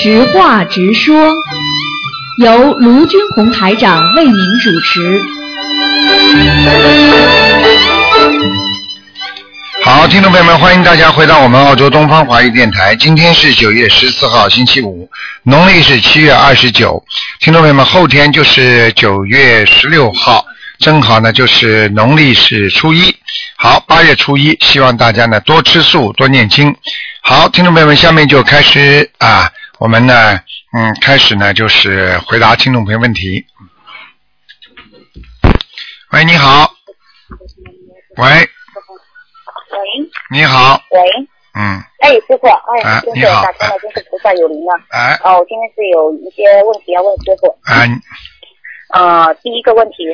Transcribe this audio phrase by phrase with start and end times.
[0.00, 1.34] 直话直说，
[2.38, 5.20] 由卢军红台长为您主持。
[9.82, 12.94] 好，听众朋友们，欢迎大家回到我们澳洲东方华语电台。
[12.94, 15.10] 今天是九月十四号，星期五，
[15.42, 17.02] 农历是七月二十九。
[17.40, 20.44] 听众朋友们，后天就是九月十六号，
[20.78, 23.14] 正好呢就是农历是初一。
[23.56, 26.74] 好，八月初一，希望大家呢多吃素，多念经。
[27.20, 30.40] 好，听众朋友们，下面就开始啊，我们呢，
[30.72, 33.44] 嗯，开始呢就是回答听众朋友问题。
[36.12, 36.72] 喂，你好。
[38.16, 38.48] 喂，喂
[40.30, 41.00] 你好，喂，
[41.54, 44.80] 嗯，哎，师傅，哎，哎真你好是打通了，真是菩萨有灵了。
[44.90, 47.46] 哎，哦，我今天是有一些问题要问师傅。
[47.64, 47.94] 啊，你
[48.94, 50.06] 呃，第一个问题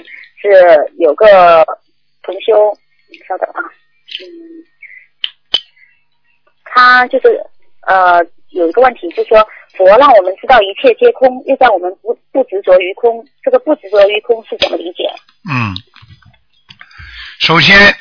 [0.50, 1.64] 是有个
[2.22, 2.76] 同修，
[3.28, 3.60] 稍等啊，
[4.20, 4.24] 嗯，
[6.64, 7.40] 他就是
[7.86, 9.46] 呃有一个问题，就是说
[9.76, 15.04] 佛让我们知道一切皆空，又让我们不不执着于空，这个不执着于空是怎么理解？
[15.50, 15.74] 嗯，
[17.38, 17.94] 首先，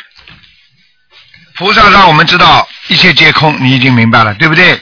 [1.56, 4.80] 菩萨让我们知道一切皆空，你已经明白了，对不对？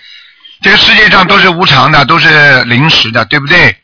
[0.62, 3.76] 这个世界上都是无常的，都是临时的，对不对？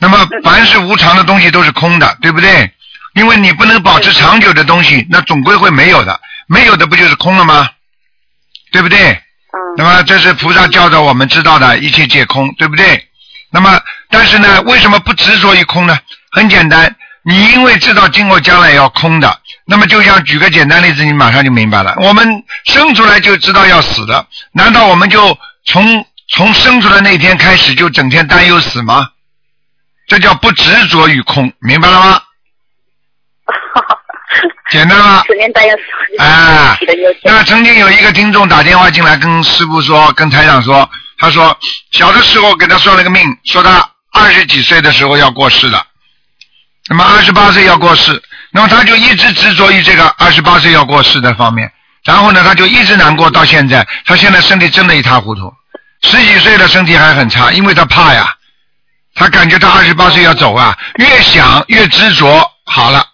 [0.00, 2.72] 那么凡是无常的东西都是空的，对不对？
[3.14, 7.68] 因为你不能保持长久的东西，那总归会没有的，没有的不就是空了吗？
[8.70, 9.12] 对不对？
[9.12, 13.08] 嗯那么这是菩萨教导我们知道的一切皆空，对不对？
[13.50, 15.98] 那么但是呢，为什么不执着于空呢？
[16.30, 21.94] 很简单，你因为知道今后将来要空的，那么就像举个简单例子，你马上就明白了。
[21.98, 29.08] 我们生出来就知道要死的，难道我们就从从生出来那天开始就整天担忧死吗？
[30.08, 32.22] 这叫不执着于空，明白了吗？
[34.70, 35.22] 简单吗？
[35.26, 35.74] 此年担忧
[36.18, 36.78] 啊。
[37.24, 41.56] 那曾经有一个听众打电话进来跟师傅说，跟台长说，他说
[41.90, 45.86] 小的时候给他算了个命，说他二十几岁的时候要过世的，
[46.88, 51.70] 那么二十八岁要过世，那么他就一直执着于这个二十八岁要过世的方面，
[52.04, 55.52] 然后呢，他就一直难过到现在，他现在身体真的一塌糊涂，
[56.02, 58.34] 十几岁的身体还很差，因为他怕呀，
[59.14, 63.04] 他感觉他二十八岁要走啊，越想越执着，好了，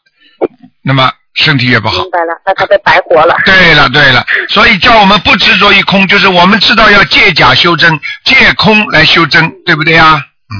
[0.88, 2.10] 那么身体越不好明。
[2.10, 3.36] 白了，那他被白活了。
[3.44, 7.92] 对了对了，所以叫我们不执着于空，就是我们知道要借假修真，
[8.24, 10.16] 借空来修真，对不对呀？
[10.48, 10.56] 嗯，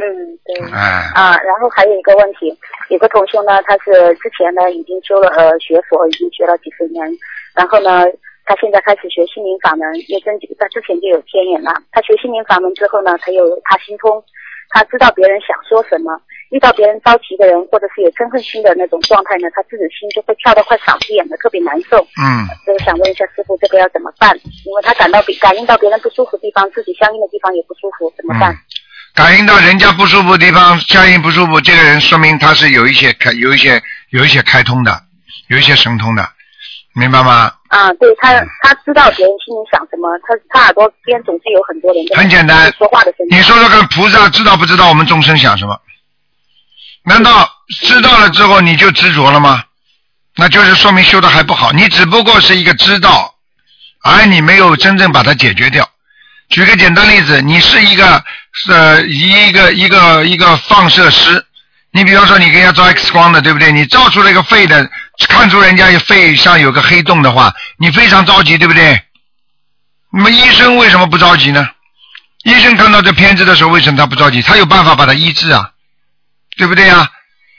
[0.00, 0.02] 嗯，
[0.48, 0.72] 对。
[0.72, 2.48] 哎，啊，然后还有一个问题，
[2.88, 7.04] 有个同学呢，他是之前呢已经修了呃学佛，已经学了几十年，
[7.54, 8.02] 然后呢，
[8.46, 11.70] 他现在开始学心灵法门，因为真他之前就有天眼了。
[11.92, 14.24] 他学心灵法门之后呢，他有他心通，
[14.70, 16.10] 他知道别人想说什么，
[16.52, 21.96] 遇到别人着急的人或者是有嗔恨心的那种状态呢，他自己心就会跳到快嗓子眼的，特别难受。
[22.20, 24.36] 嗯，就是想问一下师傅，这个要怎么办？
[24.36, 28.52] 因为他感到比感应到别人不舒服的地方，自己相应的地方也不舒服，怎么办？
[28.52, 28.58] 嗯，
[29.14, 33.80] 感应到人家不舒服的地方，相应不舒服，这个人说明他是有一些开，有一些
[34.10, 34.92] 有一些开通的，
[35.48, 36.22] 有一些神通的，
[36.94, 37.50] 明白吗？
[37.68, 38.28] 啊，对他，
[38.60, 43.38] 他知道别人心里想什么，他他耳朵边总是有很多人在很简单说话的声音。
[43.38, 45.74] 你说说看，菩萨知道不知道我们众生想什么？
[47.04, 47.48] 难道
[47.80, 49.64] 知道了之后你就执着了吗？
[50.36, 53.34] 那就是说明修的还不好，你只不过是一个知道，
[54.02, 55.88] 而你没有真正把它解决掉。
[56.48, 58.24] 举个简单例子，你是一个
[58.68, 61.44] 呃一个一个一个放射师，
[61.92, 63.72] 你比方说你给人家照 X 光的，对不对？
[63.72, 64.88] 你照出了一个肺的，
[65.28, 69.02] 看出人家肺上有个黑洞的话，你非常着急，对不对？
[70.12, 71.68] 那么医生为什么不着急呢？
[72.44, 74.42] 医生看到这片子的时候，为什么他不着急？
[74.42, 75.70] 他有办法把它医治啊，
[76.56, 77.06] 对不对呀、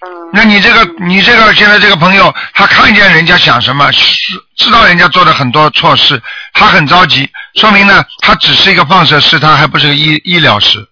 [0.05, 3.89] 嗯，那你这个，你这个现在这个朋友，他看见人家想什么，
[4.55, 6.21] 知道人家做了很多错事，
[6.53, 10.87] 他很着急，说明呢，他只是一个放射师，他还不是个医医疗师，嗯，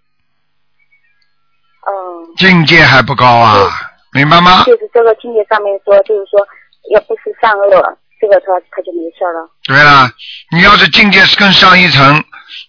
[2.37, 3.69] 境界还不高啊，
[4.13, 4.63] 明白吗？
[4.65, 6.45] 就是这个境界上面说，就是说
[6.93, 9.49] 要不是善恶，这个他他就没事了。
[9.63, 10.09] 对了，
[10.51, 12.23] 你要是境界更上一层，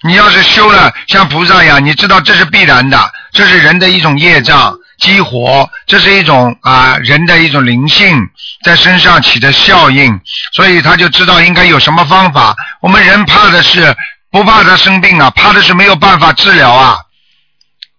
[0.06, 2.98] 你要是修了像菩萨一样，你知道这是必然的，
[3.32, 8.16] 这是人的一种业障激活，这是一种啊人的一种灵性
[8.62, 10.20] 在身上起的效应，
[10.52, 12.54] 所以他就知道应该有什么方法。
[12.80, 13.92] 我们人怕的是
[14.30, 17.00] 不怕他生病啊，怕的是没有办法治疗啊。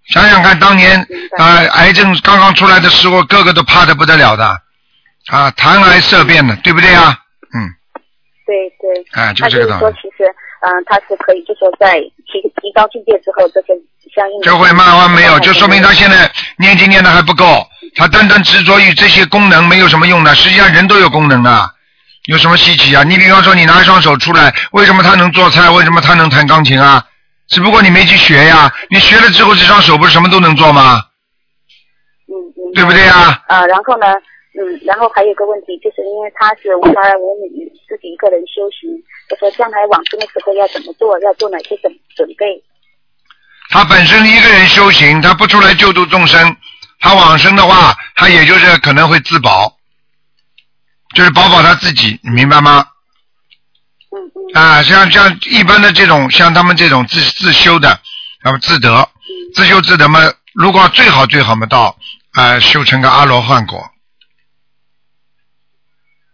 [0.08, 0.98] 想想看，当年
[1.38, 4.46] 啊、癌症刚刚出来的时候，个个都怕的不得了的，
[5.28, 7.20] 啊，谈癌色变的，对不对啊？
[7.54, 7.68] 嗯，
[8.46, 9.22] 对对。
[9.22, 9.96] 啊，就这个道理。
[10.02, 10.24] 其实，
[10.62, 13.74] 嗯、他是可以，就说在提提高境界之后，这些。
[14.44, 20.33] 就会慢慢没有，就说明他现在念经念的还不够，他单单执着于这些功能没有什么用的。
[20.36, 21.69] 实际上人都有功能的，
[22.25, 23.04] 有什么稀奇啊？
[23.04, 25.69] 你比方说你拿一双手出来，为什么他能做菜？
[25.69, 27.04] 为什么他能弹钢琴啊？
[27.50, 31.01] 只不过你没去学呀，你学了之后这双手不是什么都能做吗？
[32.27, 32.74] 嗯嗯。
[32.74, 33.42] 对不对呀？
[33.48, 34.07] 啊，然后呢，
[34.57, 38.89] 嗯，然后还有一个问题，就是因为他是无儿无女，自己一个人修行，
[39.30, 42.63] 就说将来往生的时候要怎么做，要做哪些准准备？
[43.74, 46.56] 他本身一个人修行，他不出来救度众生，
[47.00, 49.75] 他往生的话，他也就是可能会自保，
[51.16, 52.86] 就是保保他自己，你明白吗？
[54.54, 58.00] 啊，像像一般的这种，像他们这种自自修的，
[58.44, 59.10] 那么自得，
[59.56, 60.20] 自修自得嘛，
[60.54, 61.98] 如果最好最好嘛，到
[62.34, 63.90] 啊修成个阿罗汉果。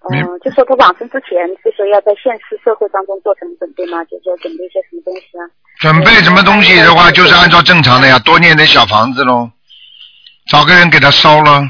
[0.10, 4.04] 明嗯，就说他往生之前，就说要在现实社会当中做什么准备吗？
[4.06, 5.44] 就说准备一些什么东西啊？
[5.80, 9.50] 准备什么东西的话，就是按照正常的呀，多念点小房子喽，
[10.50, 11.64] 找个人给他烧了，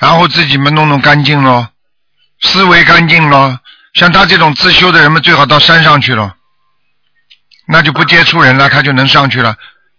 [0.00, 1.66] 然后自己们弄弄干净喽，
[2.40, 3.58] 思维干净喽。
[3.94, 6.36] 像他这种自修的人们，最好到山上去了，
[7.66, 9.56] 那就不接触人了，他就能上去了。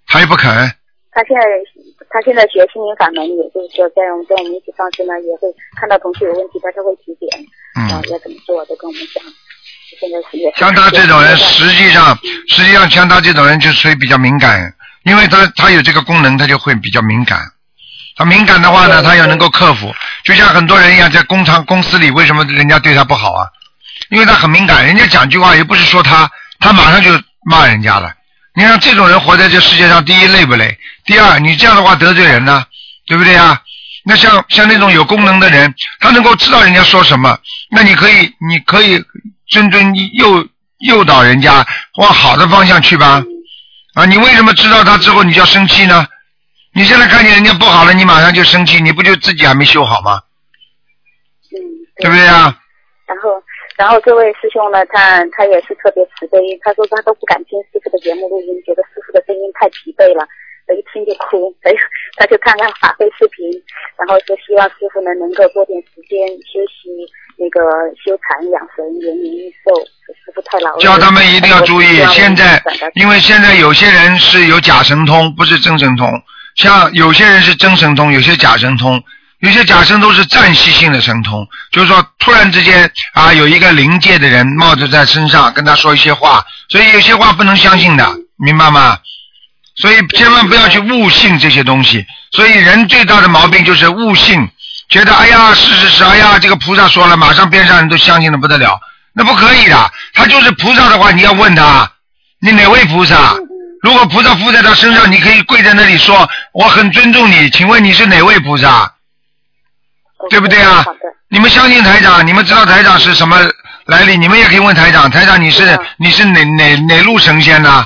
[0.07, 0.47] 他又不肯，
[1.11, 1.43] 他现在
[2.09, 7.29] 他现在学心灵法门，也就是说在我们在我们一起上去呢，也会看到同学有问题，他就会提点，
[7.75, 9.23] 啊、嗯，要怎么做都跟我们讲。
[9.99, 12.17] 现在是像他这种人，实际上
[12.47, 14.73] 实际上像他这种人就属于比较敏感，
[15.03, 17.39] 因为他他有这个功能，他就会比较敏感。
[18.15, 19.93] 他敏感的话呢，他要能够克服，
[20.23, 23.47] 就像很多人一样，在工厂公司里，为什么人家对他不好啊？
[24.09, 26.29] 因为他很敏感，人家讲句话也不是说他，
[26.59, 27.11] 他马上就
[27.49, 28.13] 骂人家了。
[28.55, 30.77] 你看这种人活在这世界上，第一累不累？
[31.05, 32.65] 第二，你这样的话得罪人呢，
[33.07, 33.61] 对不对啊？
[34.05, 37.37] 那像像那种有功能的人，他能够知道人家说什么，
[37.71, 38.97] 那你可以你可以
[39.49, 40.47] 谆谆诱
[40.79, 41.65] 诱导人家
[41.97, 43.23] 往好的方向去吧。
[43.95, 46.05] 啊，你为什么知道他之后你就要生气呢？
[46.73, 50.21] 你现在看见人家不好了，你马上就生气，你不就自己还没修好吗？
[51.49, 51.57] 嗯，
[51.97, 52.55] 对不对啊？
[53.07, 53.41] 然后，
[53.75, 60.21] 然后这位师兄呢，他他也是特别慈悲，他说他都不敢听师傅的节目录音，觉得师傅的声音太疲惫了，
[60.67, 61.77] 他一听就哭，他就
[62.15, 63.49] 他就看看法会视频，
[63.97, 67.28] 然后说希望师傅呢能够多点时间休息，那
[67.59, 67.65] 个
[68.03, 69.75] 修禅养神，延年益寿。
[70.09, 70.57] 师傅太。
[70.79, 72.61] 叫他们一定要注意现在
[72.95, 76.21] 因为现在有些人是有假神通，不是真神通。
[76.55, 79.01] 像有些人是真神通，有些假神通，
[79.39, 88.05] 有些假神通是暂时性的神通，就是说突然之间啊，有一个灵界的人冒着在身上跟他说一些话，所以有些话不能相信的，
[88.37, 88.97] 明白吗？
[89.75, 92.05] 所以千万不要去误信这些东西。
[92.31, 94.49] 所以人最大的毛病就是误信，
[94.89, 98.79] 觉得哎呀是是是，哎呀这个菩萨说了，马上边上人都相信的不得了，
[99.13, 99.91] 那不可以的。
[100.13, 101.91] 他就是菩萨的话，你要问他，
[102.41, 103.35] 你哪位菩萨？
[103.81, 108.91] 如果菩萨附在他身上，你可以跪在那里说：“我很尊重你，请问你是哪位菩萨？”
[110.29, 110.83] 对不对啊，
[111.29, 113.37] 你们相信台长，你们知道台长是什么
[113.85, 117.85] 来历，你们也可以问台长，台长你是嗯你是哪哪哪路神仙呢？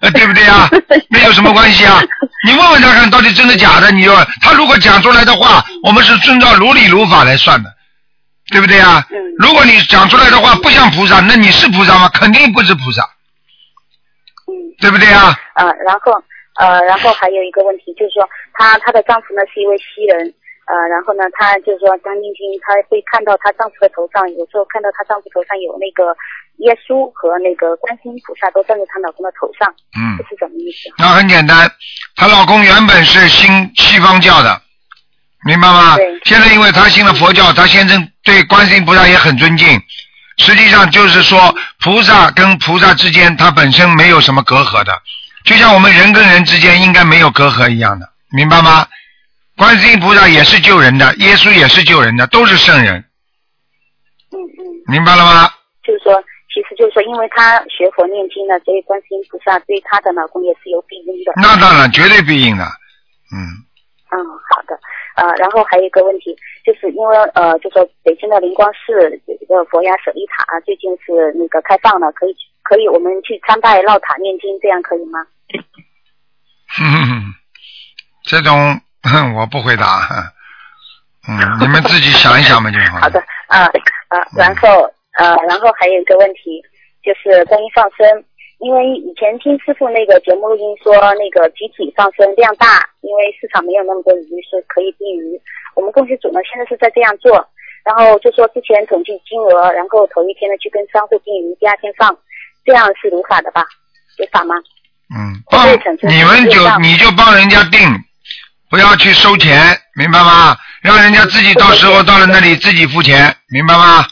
[0.00, 0.68] 呃， 对不对啊？
[1.10, 2.00] 那有什么关系啊？
[2.46, 7.74] 你问问他看到底真的假的，你就他如果讲出来的话，我们是遵照如理如法来算的，
[8.52, 9.04] 对不对啊？
[9.10, 12.08] 嗯如果你讲出来的话不像菩萨，那你是菩萨吗？
[12.14, 13.02] 肯定不是菩萨，
[14.48, 14.54] 嗯。
[14.80, 15.38] 对不对啊？
[15.56, 16.12] 呃，然后
[16.54, 20.32] 呃，然后还有一个问题就是说，她她的丈夫呢是一位西人，
[20.66, 26.10] 呃，然后呢，她就是说张晶晶，她会看到她丈夫的头上，有时候看到她丈夫头上有那个
[26.66, 30.90] 耶稣和那个观世音菩萨都站在她老公的头上，嗯这，是什么意思？
[30.98, 31.70] 那很简单，
[32.16, 34.60] 她老公原本是信西方教的，
[35.46, 36.18] 明白吗对？
[36.24, 39.80] 现在因为她信了佛教，她先生对观世音菩萨也很尊敬。
[40.38, 44.92] 实际上就是说，菩萨跟菩萨之间，他本身没有什么隔阂的，
[45.46, 48.86] 就像我们人跟人之间应该没有隔阂一样的，明白吗？
[49.56, 53.02] 观世音菩萨也是救人的，耶稣也是救人的，都是圣人，
[54.30, 55.48] 嗯嗯，明白了吗？
[55.82, 56.12] 就是说，
[56.52, 61.32] 其实就是说，因为她学佛念经呢，所以观世音菩萨对她的老公也是有庇荫的。
[61.36, 62.64] 那当然，绝对必应的，
[63.32, 63.64] 嗯。
[64.12, 64.78] 嗯，好的。
[65.16, 68.92] 呃，然后还有一个问题，就是因为呃，就说北京的灵光寺
[69.26, 75.26] 有一个佛牙舍利塔，最近是那个开放了，可以可以我们去参拜绕塔念经，这样可以吗？
[78.22, 78.80] 这种哼
[79.38, 80.08] 我不回答，
[81.28, 83.02] 嗯，你们自己想一想嘛就好了。
[83.02, 83.66] 好的，啊
[84.08, 86.62] 呃，然后呃，然后还有一个问题，
[87.02, 88.06] 就是关于放生，
[88.58, 95.38] 因为以前听师傅那个节目录音说，那个集体放生量大，因为市场没有那么多鱼是可以定鱼。
[95.74, 97.34] 我们供需组呢现在是在这样做，
[97.84, 102.10] 然后就说之前统计金额，然后头一天呢去跟商户定鱼，第二天放，
[102.64, 103.64] 这样是如法的吧？
[104.18, 104.54] 有法吗？
[105.14, 107.78] 嗯，帮你们就你就帮人家定，
[108.68, 110.56] 不要去收钱，明白吗？
[110.82, 114.06] 让人家自己到时候到了那里自己付钱，明白吗？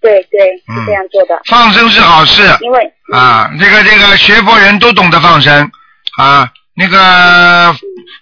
[0.00, 0.74] 对对，嗯。
[0.80, 2.42] 是这样做的，放生是好事。
[2.60, 2.80] 因为
[3.12, 5.70] 嗯啊，这个这个学佛人都懂得放生
[6.18, 7.74] 啊，那个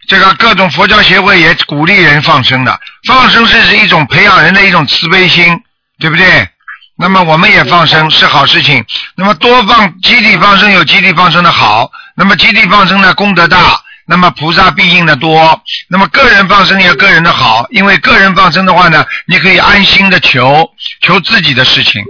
[0.08, 5.62] 这个各种佛教协会也鼓励人放生的，放生是是一种培养人的一种慈悲心，
[5.98, 6.48] 对不对？
[6.96, 8.84] 那么我们也放生是好事情，
[9.16, 13.58] 那么多放集体放生有集体放生的好，那么集体放生呢功德大，
[14.06, 20.70] 那么菩萨必应的多，那么个人放生也有个人的好，因为个人放生的话呢，你可以安心的求
[21.00, 22.02] 求自己的事情，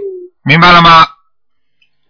[0.43, 1.03] 明白了吗？
[1.03, 1.09] 嗯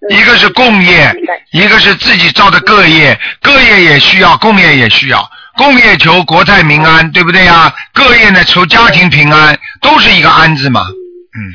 [0.08, 1.12] 一个是共业，
[1.51, 5.27] 一个是自己造的个业，个业也需要，共业也需要。
[5.58, 7.74] 共业求国泰民安，对不对呀？
[7.92, 10.82] 个业呢求家庭平安，都是一个安字嘛。
[10.82, 11.54] 嗯，嗯，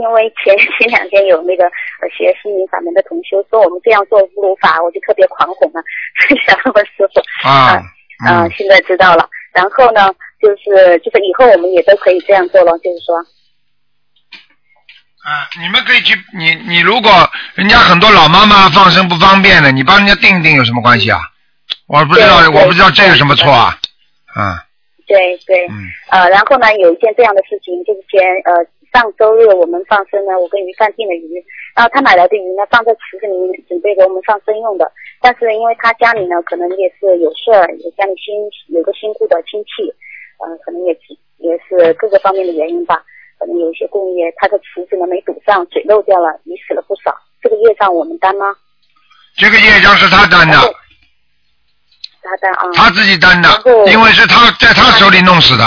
[0.00, 5.82] 因为前前两天有那个呃学心灵法门的同修说我们这样做不如法，我就特别狂哄了，
[6.46, 7.82] 想问师傅啊，
[8.24, 9.28] 啊、嗯，现在知道了。
[9.52, 13.16] 然后呢，就是就是以后我们也都可以这样做了，就是说，
[15.24, 17.10] 啊，你们可以去，你你如果
[17.54, 21.18] 人家很多老妈妈放生不方便的，你帮人家定一定有什么关系啊？
[21.88, 23.76] 我不知道，我不知道这有什么错啊？
[24.34, 24.62] 啊，
[25.06, 34.90] 对对，嗯，呃，然后呢，有一件这样的事情，就是前呃上周日我们放生呢，我跟鱼贩订了鱼，然后他买来的鱼呢放在池子里面，准备给我们放生用的。
[35.20, 38.34] 但是因为他家里呢，可能也是有事儿，有家里新
[38.74, 39.92] 有个新雇的亲戚，
[40.38, 40.96] 呃，可能也
[41.38, 43.02] 也是各个方面的原因吧，
[43.38, 47.14] 可能有一些共业，他的池子呢没堵上，水漏掉了，鱼死了不少。
[47.42, 48.46] 这个业障我们担吗？
[49.36, 50.56] 这个业障是他担的，
[52.22, 52.72] 他担啊。
[52.74, 53.48] 他自己担的，
[53.92, 55.64] 因为是他在他手里弄死的。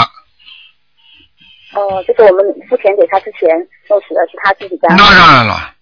[1.74, 3.48] 哦、就是我们付钱给他之前
[3.88, 4.94] 弄死的是他自己担。
[4.96, 5.72] 那当然了，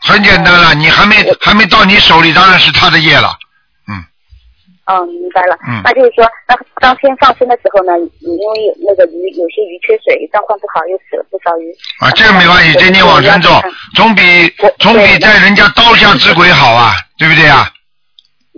[0.00, 3.28] 很简单了，你还没还没到你手里，当然是他的业了。
[4.84, 5.56] 哦，明白了。
[5.68, 11.70] 嗯那就是说，那当天放生的时候呢，因为有那个鱼有些鱼缺水，状况不好，又死了不少鱼。
[12.00, 13.48] 啊，这个没关系，这你往生咒，
[13.94, 14.22] 总比
[14.80, 17.70] 总比在人家刀下之鬼好啊，对不对啊？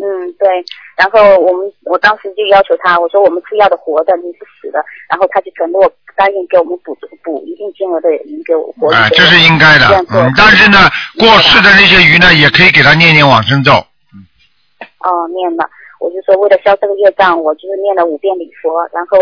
[0.00, 0.48] 嗯，对。
[0.96, 5.84] 然后我们我当时就要求他，我说我们吃要的活的，你是死的，然后他就承诺
[6.16, 9.02] 答应给我们补补一定金额的鱼给我活鱼给我。
[9.02, 15.64] 啊，这是应该的嗯，但是呢，过世的那些鱼呢，也可以给他念念往生咒，哦，念吧。
[16.00, 19.16] 我就说为了消这个业障，我就是念了五遍礼佛，然后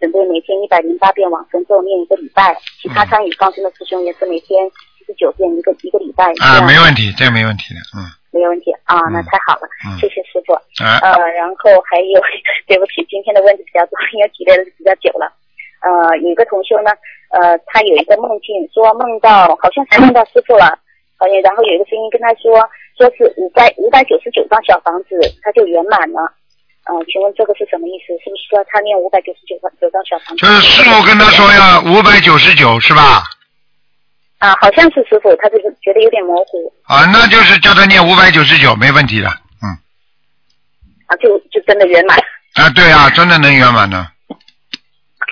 [0.00, 2.56] 准备每天一百零八遍往生咒念一个礼拜。
[2.82, 6.32] 其他参与放生的师兄也是每天七十九遍一个一个礼拜。
[6.42, 10.54] 啊，没问题，这个没问题的，嗯，没有问题啊，那嗯太好了，嗯谢谢师傅。
[10.82, 11.54] 啊，呃，然后
[11.86, 12.20] 还有，
[12.66, 15.30] 对不起，今天的问题比较多，因为提的比较久了。
[15.84, 16.90] 呃，有一个同修呢，
[17.36, 20.72] 呃，他有一个梦境，说梦到好像是梦到师傅了，
[21.20, 22.56] 好像，然后有一个声音跟他说，
[22.96, 26.24] 说是五百五百九十九张小房子，他就圆满了。
[26.88, 28.12] 呃，请问这个是什么意思？
[28.24, 30.40] 是不是说他念五百九十九张九张小房子？
[30.40, 33.24] 就是师傅跟他说呀五百九十九是吧？
[34.38, 39.28] 啊，好像是师傅，他就是觉得有点模糊啊，那就是叫他念五百九十九，没问题的，
[39.64, 39.72] 嗯，
[41.06, 42.18] 啊，就就真的圆满。
[42.54, 44.06] 啊，对啊，真的能圆满的，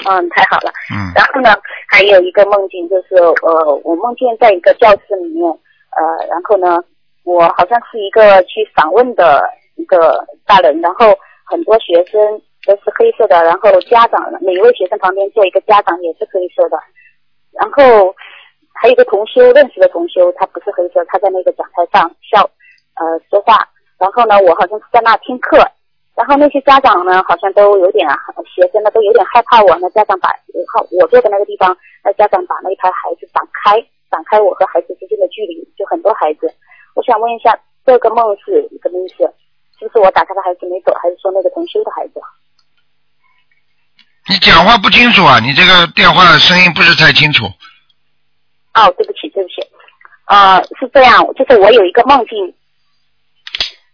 [0.09, 0.71] 嗯，太好了。
[0.93, 1.51] 嗯，然后呢，
[1.89, 6.79] 还有一个梦境，就是呃，我梦见在一个教室里面，呃，然后呢，
[7.25, 9.43] 我好像是一个去访问的
[9.77, 12.21] 一个大人，然后很多学生
[12.67, 16.79] 都是黑色的，然后家长每一位学生旁边坐一个家长也是黑色的，
[17.53, 18.15] 然后
[18.75, 22.43] 还有一个同修认识的同修，他不是黑色，他在那个讲台上笑
[22.95, 23.59] 呃说话，
[23.99, 25.59] 然后呢，我好像是在那听课，
[26.15, 28.07] 然后那些家长呢，好像都有点
[28.55, 36.53] 学生呢都有点害怕我，那家长把我我坐的那个地方，那家长把那一排孩子挡开，挡开我和孩子之间的距离，就很多孩子。
[36.95, 39.25] 我想问一下，这个梦是什么意思？
[39.79, 42.21] 是不是我打开的孩子没走，还是说那个同修的孩子？
[44.29, 47.47] 你讲话不清楚啊，你这个电话声音不是太清楚，
[48.75, 49.61] 哦，对不起，对不起，
[50.27, 52.55] 呃，是这样，就是我有一个梦境，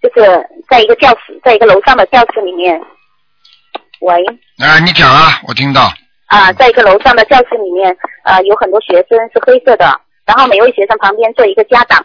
[0.01, 2.81] 就是在一个教室，在一个楼上的教室里面，
[4.01, 4.15] 喂，
[4.59, 5.83] 啊，你讲啊，我听到，
[6.27, 12.05] 啊、在一个楼上的教室里面，呃，有很多学生是黑色的，然后每位学生旁边坐一个家长，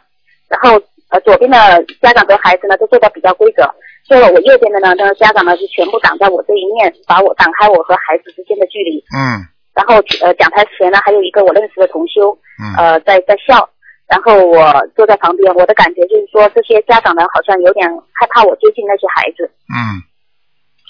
[0.50, 1.58] 然后呃左边的
[2.02, 3.64] 家长跟孩子呢都坐的比较规则，
[4.06, 9.46] 坐了我右边的呢，那个家长呢就全部挡在我这一面，把我挡开我和孩子之间的距离，嗯。
[9.74, 13.68] 然后呃讲台前呢还有一个我认识的同修，嗯，呃在在笑，
[14.14, 19.98] 然后我坐在旁边，我的感觉就是说这些家长呢好像有点害怕我接近那些孩子，嗯，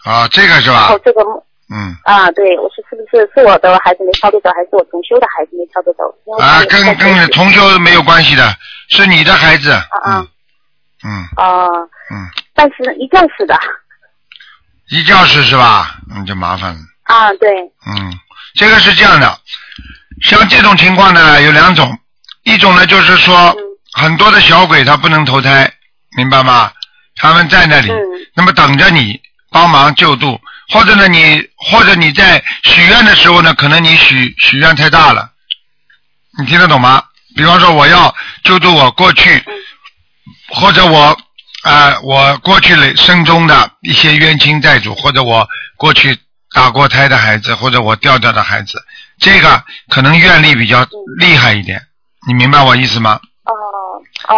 [0.03, 0.99] 啊，这个是吧然后？
[0.99, 1.21] 这个
[1.73, 6.03] 嗯，啊，对我是是不是是我的孩子没操作走，还是我同修的孩子没操作走？
[6.37, 8.43] 啊，跟跟同修没有关系的，
[8.89, 10.27] 是你的孩子，啊嗯，
[11.05, 13.57] 嗯哦、嗯，但是一教室的。
[14.89, 15.95] 一教室是吧？
[16.09, 16.79] 那就麻烦了。
[17.03, 17.49] 啊，对，
[17.87, 18.11] 嗯，
[18.55, 19.33] 这个是这样的，
[20.23, 21.97] 像这种情况呢有两种，
[22.43, 23.57] 一种呢就是说嗯
[23.93, 25.71] 很多的小鬼他不能投胎，
[26.17, 26.71] 明白吗？
[27.15, 27.97] 他们在那里，嗯
[28.35, 29.19] 那么等着你
[29.51, 35.29] 帮忙救度，或者呢你或者你在许愿的时候呢，可能你许许愿太大了，
[36.39, 37.03] 你听得懂吗？
[37.35, 39.53] 比方说我要救度我过去，嗯
[40.55, 41.17] 或者我
[41.63, 45.47] 啊、呃我过去累生中的一些冤亲债主，或者我
[45.77, 46.17] 过去
[46.53, 48.83] 打过胎的孩子，或者我掉掉的孩子，
[49.19, 50.85] 这个可能愿力比较
[51.19, 51.81] 厉害一点，
[52.27, 53.19] 你明白我意思吗？
[53.45, 53.53] 哦
[54.33, 54.37] 哦，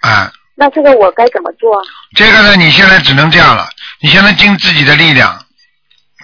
[0.00, 1.80] 哎、那这个我该怎么做？
[2.16, 3.68] 这个呢，你现在只能这样了，
[4.00, 5.38] 你现在尽自己的力量，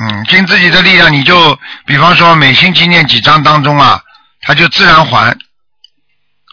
[0.00, 4.00] 嗯，尽自己的力量，你就比方说每星期念几章当中啊，
[4.40, 5.36] 它就自然还。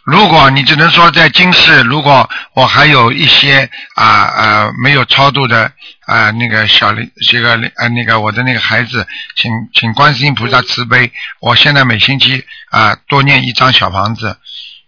[0.06, 5.72] 如果你只能说在今世，如果我还有一些啊啊没有超度的
[6.06, 14.38] 啊那个小灵这个呃那个我的那个孩子，请请观世音菩萨慈悲，我现在每星期啊多念一张小房子，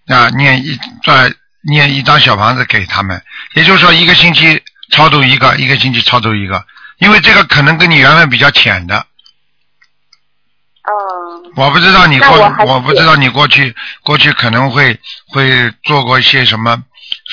[0.07, 6.65] 啊念一再念一张小房子给他们，也就是说一个星期超度一个，一个星期超度一个，
[6.98, 9.05] 因为这个可能跟你缘分比较浅的，
[11.55, 16.81] 我不知道你过我不知道你过去过去可能会会做过一些什么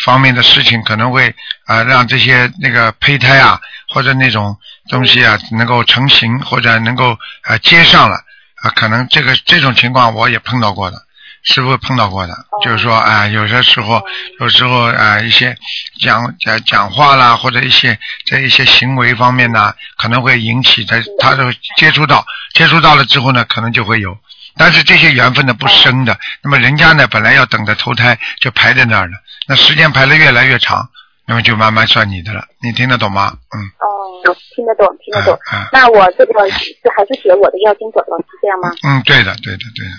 [0.04, 1.28] 方面的事情，可能会
[1.66, 3.60] 啊、呃让这些那个胚胎啊
[3.92, 4.56] 或者那种
[4.88, 7.18] 东西啊能够成型或者能够啊、
[7.50, 8.16] 呃接上了
[8.62, 10.96] 啊、可能这个这种情况我也碰到过的。
[11.42, 14.02] 师傅碰到过的，就是说啊、有些时候，
[14.40, 15.56] 有时候啊、一些
[16.00, 17.98] 讲讲讲话啦，或者一些
[18.30, 24.16] 在一些行为方面呢，可能会引起他他都接触到，接触到了之后呢，可能就会有。
[24.56, 29.12] 但是这些缘分呢不生的，那么人家呢本来要等着投胎就排在那儿了，
[29.46, 30.90] 那时间排的越来越长，
[31.26, 33.36] 那么就慢慢算你的了，你听得懂吗？
[33.56, 33.58] 嗯。
[33.80, 35.34] 哦，听得懂，听得懂。
[35.52, 38.70] 嗯嗯那我这个是还是写我的要经者了，是这样吗？
[38.84, 39.94] 嗯，对的，对的，对的，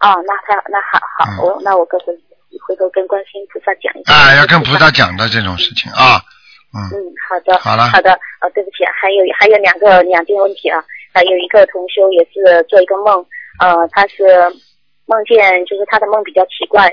[0.00, 2.12] 哦，那他那好好，嗯我那我跟回
[2.66, 4.12] 回头跟观世音菩萨讲一下。
[4.12, 6.16] 啊，要跟菩萨讲的这种事情啊，
[6.72, 6.96] 嗯，嗯，
[7.28, 13.24] 好的，好了好的，呃，对不起，还有还有两个两件问题啊，还有一个同修也是做一个梦，
[13.60, 14.24] 呃，他是
[15.04, 16.88] 梦见就是他的梦比较奇怪，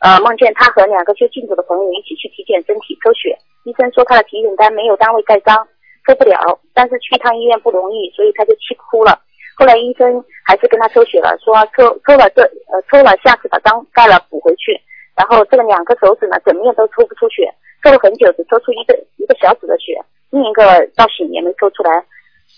[0.00, 5.68] 呃，梦见他和两个修净土的朋友一起去体检身体抽血，医生说他的体检单没有单位盖章，
[6.04, 9.22] 抽不了，但是去一趟医院不容易，所以他就气哭了。
[9.60, 10.08] 后来医生
[10.46, 12.40] 还是跟他抽血了，说抽抽了这
[12.72, 14.72] 呃抽了，下次把章盖了补回去。
[15.14, 17.44] 然后这个两个手指呢，怎么样都抽不出血，
[17.84, 20.64] 抽了很久，只抽出一个一个小指的血，另一个
[20.96, 21.92] 到醒也没抽出来，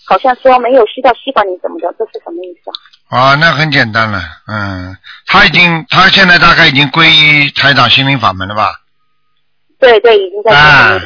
[0.06, 2.70] 好像说没有吸到吸管里怎么的，这是什么意思
[3.10, 3.34] 啊？
[3.34, 8.78] 啊，那很简单了，嗯，他已经，他现在大概已经皈依台长心灵法门了吧？
[9.80, 11.00] 对对，已经在啊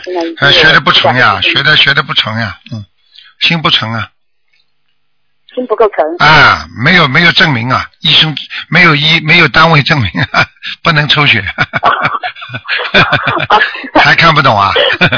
[0.52, 2.84] 学的不成呀，嗯学的学的不成呀，嗯，
[3.40, 4.10] 心不成啊，
[5.56, 6.28] 心不够诚。
[6.28, 8.36] 啊，没有没有证明啊，医生
[8.68, 10.44] 没有医没有单位证明啊，
[10.84, 11.42] 不能抽血，
[13.98, 14.70] 还看不懂啊？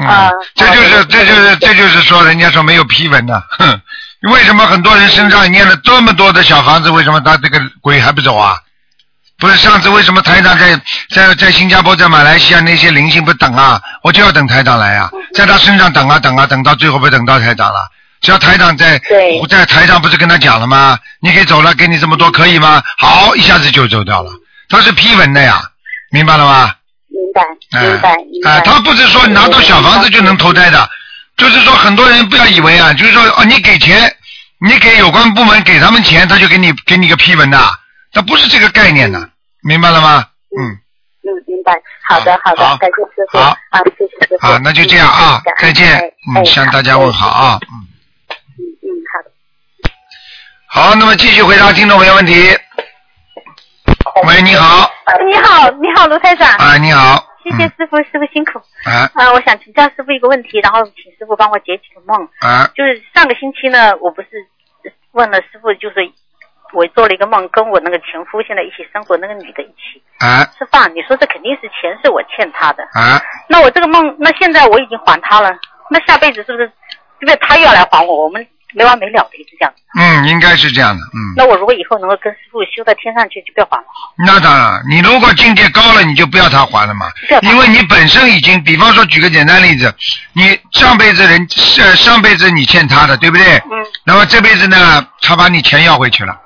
[0.00, 3.80] 嗯啊，这就是这就是这就是说，人家说没有批文的，哼，
[4.30, 8.56] 为什么很多人身上念了这么多的小房子，为什么他这个鬼还不走啊？
[9.40, 13.80] 不是上次为什么台长在在在新加坡、在马来西亚那些灵性不等啊？
[14.02, 17.88] 我就要等台长来啊，在他身上等啊等啊，等到最后不等到台长了。
[18.20, 19.00] 只要台长在
[19.40, 20.98] 我在台上不是跟他讲了吗？
[21.20, 22.82] 你可以走了，给你这么多可以吗？
[22.98, 24.30] 好，一下子就走掉了。
[24.68, 25.62] 他是批文的呀，
[26.10, 26.74] 明白了吗？
[27.08, 27.42] 明白，
[27.78, 28.50] 哎明白，明白。
[28.50, 30.88] 哎，他不是说拿到小房子就能投胎的，
[31.36, 34.14] 就是说很多人不要以为啊，就是说哦，你给钱，
[34.60, 37.58] 你给有关部门给他们钱，他就给你给你个批文的，
[38.12, 39.30] 他不是这个概念的，
[39.62, 40.26] 明白了吗？
[40.58, 40.60] 嗯，
[41.22, 41.72] 嗯，明白。
[42.02, 43.38] 好的，好好好的，感谢师傅。
[43.38, 44.46] 好啊，谢谢师傅。
[44.46, 46.00] 好，那就这样啊再见哎，
[46.34, 47.28] 嗯，向大家问好。
[47.28, 47.86] 啊，嗯。
[50.70, 52.34] 好，那么继续回答听众朋友问题。
[54.26, 54.90] 喂，你好，
[55.26, 56.46] 你好，你好，卢台长。
[56.58, 58.58] 啊，你好，嗯，谢谢师傅，师傅辛苦。
[58.84, 62.28] 啊啊，我想请教师傅一个问题，然后请师傅帮我解几个梦。
[62.40, 64.28] 啊就是上个星期呢，我不是
[65.12, 65.96] 问了师傅，就是
[66.74, 70.92] 我做了一个梦，跟我那个前夫现在一起生活那个女的一起啊吃饭。
[70.94, 73.16] 你说这肯定是钱是我欠她的，啊，
[73.48, 75.50] 那我这个梦，那现在我已经还他了，
[75.88, 76.66] 那下辈子是不是，
[77.20, 78.24] 是不是她又要来还我？
[78.24, 79.72] 我们没完没了的一直这样。
[79.98, 81.34] 嗯，应该是这样的，嗯。
[81.36, 83.84] 那我如果以后能够跟师傅修到天上去，就不要还了。
[84.26, 87.06] 那当然，你如果境界高了，你就不要他还了嘛
[87.42, 89.92] 因为你本身已经，比方说举个简单例子，
[90.34, 93.56] 你上辈子人呃上辈子你欠他的，对不对？
[93.56, 93.84] 嗯。
[94.04, 96.38] 那么这辈子呢，他把你钱要回去了，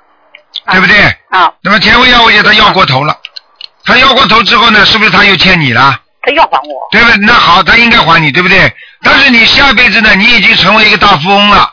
[0.71, 0.97] 对不对？
[1.29, 3.17] 啊，那么钱会要回去，他要过头了，
[3.83, 5.99] 他要过头之后呢，是不是他又欠你了？
[6.21, 7.17] 他要还我，对不对？
[7.25, 8.73] 那好，他应该还你，对不对？
[9.01, 11.69] 但是你下辈子呢，你已经成为一个大富翁了，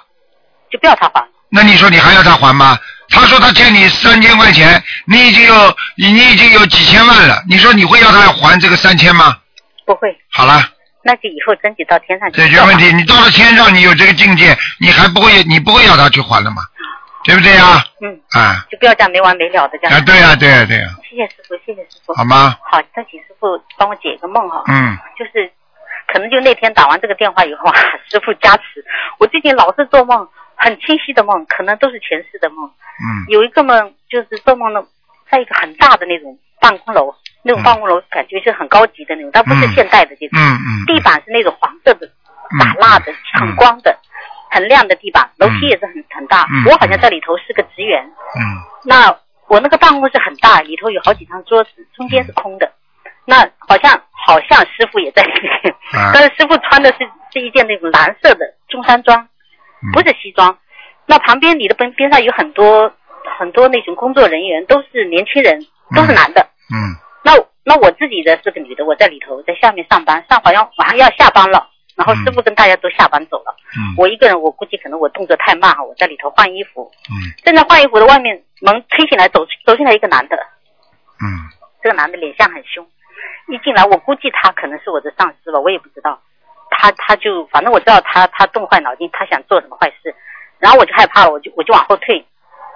[0.70, 1.24] 就不要他还。
[1.50, 2.78] 那你说你还要他还吗？
[3.08, 9.36] 他说他欠你三千块钱，你已经有你你已经有几千万了，你说你会要他还这个三千吗？
[9.84, 10.62] 不会，好了，
[11.02, 12.92] 那就以后争取到天上去解决问题。
[12.92, 16.62] 你到了天上，你有这个境界，你还不会，你不会要他去还了吗？
[17.24, 17.84] 对不对呀？
[18.00, 19.98] 嗯，啊就不要这样没完没了的这样。
[19.98, 22.14] 啊，对呀、对呀、对呀、谢谢师傅，谢谢师傅。
[22.14, 22.56] 好吗？
[22.70, 24.62] 好，再请师傅帮我解一个梦哈。
[24.68, 25.50] 嗯，就是
[26.12, 27.74] 可能就那天打完这个电话以后啊，
[28.08, 28.62] 师傅加持，
[29.18, 30.26] 我最近老是做梦，
[30.60, 32.66] 很清晰的梦，可能都是前世的梦。
[32.68, 34.82] 嗯有一个梦就是做梦呢，
[35.30, 40.38] 在一个很大的那种办公楼，那种嗯办公楼感觉是很高级的那种，但不是嗯现代的这种。
[40.38, 43.98] 嗯嗯，地板是那种黄色的、嗯打蜡的、嗯很光的、
[44.50, 46.66] 很亮的地板，楼梯也是很很大嗯。
[46.66, 48.40] 我好像在里头是个职员，嗯
[48.84, 49.16] 那
[49.48, 52.70] 我那个办公室很大，里头有好几张桌子，中间是空的。
[53.26, 55.52] 那好像好像师傅也在里面，
[55.94, 59.28] 啊 但是师傅穿的是是一件那种蓝色的中山装，嗯
[59.92, 60.56] 不是西装。
[61.06, 62.92] 那旁边你的边边上有很多
[63.38, 65.60] 很多那种工作人员，都是年轻人，
[65.94, 66.40] 都是男的。
[66.72, 66.94] 嗯。
[67.22, 67.32] 那
[67.64, 73.94] 那我自己的是个女的，我在里头在下面上班，上好像马上要下班了，然后师傅跟大家都下班走了，嗯。
[73.96, 77.14] 我一个人，我估计可能我动作太慢哈，我在里头换衣服，嗯。
[77.44, 80.36] 正在换衣服的外面门推进来走走进来一个男的，
[81.20, 81.26] 嗯。
[81.82, 82.86] 这个男的脸相很凶，
[83.48, 86.20] 一进来我估计他可能是我的上司吧，我也不知道，
[86.80, 90.14] 他他就反正我知道他他动坏脑筋，他想做什么坏事，
[90.58, 92.24] 然后我就害怕了，我就我就往后退，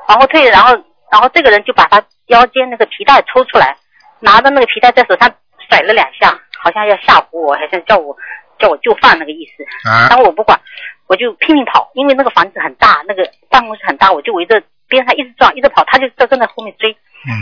[0.09, 0.75] 往后退，然后
[1.11, 3.75] 然后这个人就把他腰间那个皮带抽出来，
[4.21, 5.33] 拿着那个皮带在手上
[5.71, 8.15] 甩了两下，好像要吓唬我，好像叫我
[8.59, 10.61] 叫我就范那个意思，啊然后我不管，
[11.07, 16.93] 我就拼命跑，因为那个房子很大，那个办公室很大，我就围着边上一直撞，一直跑，他就在跟在后面追。
[17.27, 17.33] 嗯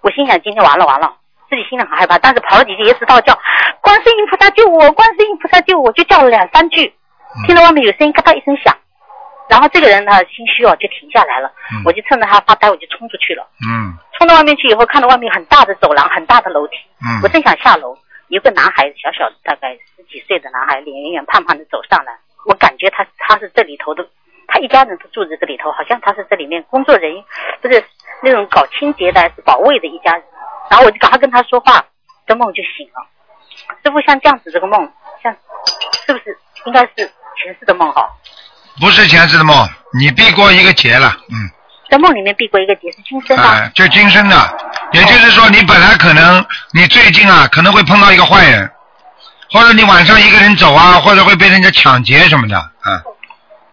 [0.00, 1.17] 我心想今天完了完了，自
[1.58, 3.38] 己心里很害怕，但是跑了几句也只到叫
[3.80, 6.94] 观世音菩萨救我，观世音菩萨救我，就叫了两三句，
[7.46, 8.74] 听到外面有声音咔嗒一声响，
[9.48, 11.82] 然后这个人呢心虚哦就停下来了，嗯。
[11.84, 13.92] 我就趁着他发呆我就冲出去了，嗯。
[14.18, 17.20] 冲到外面去以后看到外面很大的走廊，很大的楼梯，嗯。
[17.22, 17.96] 我正想下楼，
[18.28, 22.12] 有个男孩小小的大概十几岁的男孩，脸圆圆胖胖的走上来，
[22.46, 24.06] 我感觉他他是这里头的，
[24.46, 27.24] 他一家人都住在这里头，好像他是这里面工作人员，
[27.62, 27.82] 不是
[28.22, 30.22] 那种搞清洁的还是保卫的一家人。
[30.70, 31.84] 然后我就赶快跟他说话，
[32.26, 33.06] 这梦就醒了。
[33.84, 34.80] 师傅像这样子这个梦，
[35.22, 35.32] 像
[36.06, 38.06] 是不是应该是前世的梦哈？
[38.80, 41.50] 不是前世的梦，你避过一个劫了，嗯，
[41.90, 43.42] 在梦里面避过一个劫是今生的。
[43.42, 44.58] 哎，就今生的，
[44.92, 48.70] 也就是说你本来可能你最近啊可能会碰到一个坏人，
[49.50, 53.02] 或者你晚上一个人走啊，或者会被人家抢劫什么的，啊，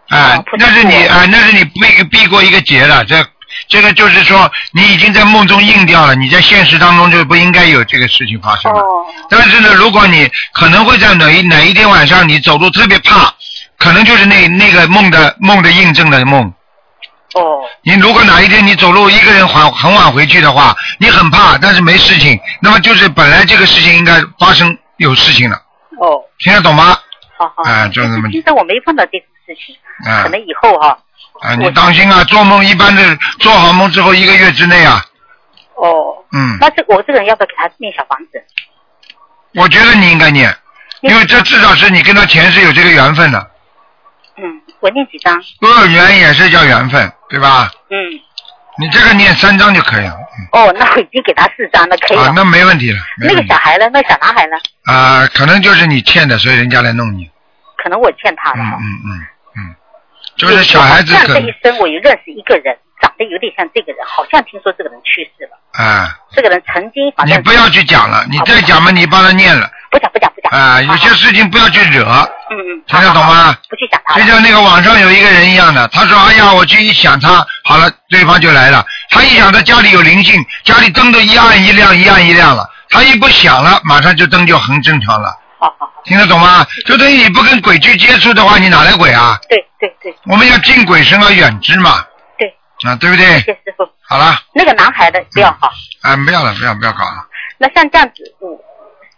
[0.10, 3.24] 哎哦，不那是你错哎，那是你避避过一个劫了，这
[3.68, 8.80] 这个就是说你已经在梦中应掉了，你在现实当中就不应该有这个事情发生了。
[8.80, 13.34] 哦但是呢，如果你可能会在哪一哪一天晚上你走路特别怕，
[13.78, 16.54] 可能就是那那个梦的梦的印证的梦。
[17.34, 25.56] 哦你如果哪一天你走路一个人很很晚回去的话，你很怕，但是没事情，那么就是本来这个事情应该发生有事情了，
[26.00, 26.98] 哦，听得懂吗？
[27.38, 27.64] 好好。
[27.66, 29.76] 哎就这么其实我没碰到这种事情，
[30.12, 30.90] 啊可能以后哈。
[30.90, 30.98] 啊，
[31.56, 35.06] 你当心啊，做梦一般的做好梦之后一个月之内啊，
[35.76, 38.44] 哦，嗯，那这我这个人要不要给他念小房子？
[39.54, 40.54] 我觉得你应该念，
[41.02, 43.52] 因为这至少是你跟他前世有这个缘分的，
[44.38, 45.42] 嗯，我念几张？
[45.62, 47.72] 恶缘也是叫缘分，对吧？
[47.90, 47.96] 嗯，
[48.78, 52.24] 你这个念三张就可以了，嗯，哦，那我已经给他四张了，可以了。
[52.24, 53.90] 啊，那没问题了，没那个小孩呢？
[53.94, 54.58] 那个小男孩呢？
[54.84, 57.30] 啊，可能就是你欠的，所以人家来弄你，
[57.82, 58.78] 可能我欠他嗯了。
[58.78, 59.28] 嗯嗯嗯，
[60.38, 65.58] 就是小孩子这一生我有认识一个人，长得有点像这个人，好像听说这个人去世了。
[65.84, 72.04] 啊，这个人曾经反正你不要去讲了，你再讲嘛，你帮他念了不讲不讲不讲啊，有些事情不要去惹，
[72.52, 74.20] 嗯嗯，听得懂吗不去想他。
[74.20, 78.86] 就像那个网上有一个人一样的，他说：“哎呀，我去一想他，好了，对方就来了。
[79.10, 82.70] 他一想他家里有灵性，家里灯都一暗一亮，一暗一亮了。
[82.90, 85.36] 他一不响了，马上就灯就很正常了，
[86.04, 86.66] 听得懂吗？
[86.86, 89.38] 就等于你不跟鬼去接触的话，你哪来鬼啊？
[89.50, 92.06] 对对对我们要敬鬼神而远之嘛，
[92.38, 92.48] 对，
[92.84, 93.40] 啊，对不对谢？
[93.42, 93.88] 谢师傅。
[94.08, 95.72] 好了，那个男孩的不要哈。
[96.02, 97.26] 啊，不要了，不要不要搞了，
[97.58, 98.50] 那像这样子，我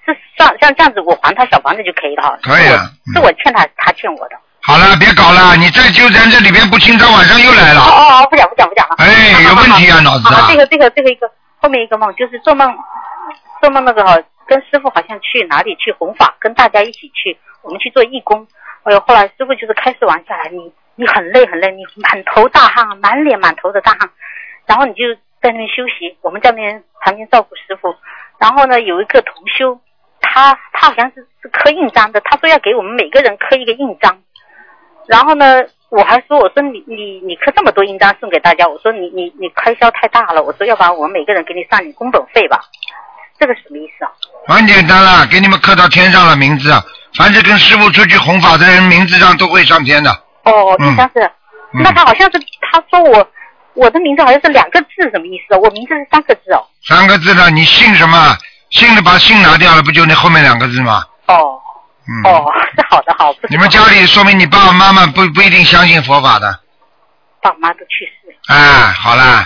[0.05, 2.37] 是像像这样子，我还他小房子就可以了哈。
[2.41, 4.35] 可以啊嗯是我欠他，他欠我的。
[4.61, 7.81] 好了，别搞了，你再纠缠这里边不清，他晚上又来哦了。
[7.81, 8.95] 哦哦，不讲不讲不讲了。
[8.97, 11.29] 哎有问题啊脑子啊好，这个这个这个一个
[11.61, 12.73] 后面一个梦，就是做梦
[13.61, 18.47] 做梦那个哈，跟师傅好像去哪里去弘法，跟大家一起去，我们去做义工。
[18.83, 24.09] 哎呦，后来师傅就是开始玩下来，你你很累很累，你满头大汗，满脸满头的大汗，
[24.65, 27.93] 然后你就在那边休息，我们在那边旁边照顾师傅。
[28.39, 29.79] 然后呢，有一个同修，
[30.21, 34.21] 他他好像是是刻印章的，他说要给我们每个人刻一个印章。
[35.07, 42.61] 然后呢，我还说我说你你你刻这么多印章送给大家，我说你你你开销太大了，我说要不然我们每个人给你上点工本费吧。
[43.39, 44.11] 这个什么意思啊？
[44.47, 46.71] 很简单了，给你们刻到天上了名字，
[47.15, 50.11] 凡是跟师傅出去弘法的人，名字上都会上天的。
[50.43, 51.21] 哦，嗯印章是，
[51.73, 52.39] 嗯那他好像是
[52.71, 53.27] 他说我
[53.73, 55.57] 我的名字好像是两个字，什么意思啊？
[55.57, 56.65] 我名字是三个字哦。
[56.83, 58.37] 三个字的，你姓什么？
[58.69, 61.03] 姓的把姓拿掉了，不就那后面两个字吗？
[61.27, 61.59] 哦
[62.07, 62.11] 嗯。
[62.23, 62.45] 哦，
[62.75, 63.31] 是好的好。
[63.33, 66.59] 不你们家里说明你爸爸妈妈不不一定相信佛法的。
[67.41, 68.35] 爸妈都去世。
[68.47, 69.45] 哎，好啦，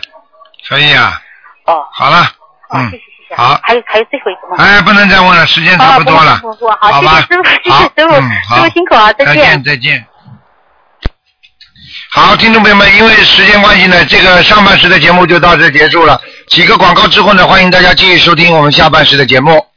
[0.67, 1.21] 可以啊，
[1.65, 2.21] 哦好了，
[2.69, 3.03] 哦，嗯谢谢
[3.35, 4.63] 好还有还有最后一个吗？
[4.63, 8.15] 哎，不能再问了，时间差不多了，哦不不不不好，谢谢师傅，谢谢师傅，
[8.55, 9.63] 师傅辛苦啊，再见。
[9.63, 10.05] 再见。
[12.13, 16.19] 好，听众朋友们，因为时间关系呢，这个上半时的节目就到这结束了。
[16.49, 19.65] 几个广告之后呢，欢迎大家继续收听我们下半时的节目。